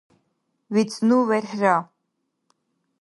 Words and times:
вецӀну 0.73 1.17
верхӀра 1.29 1.77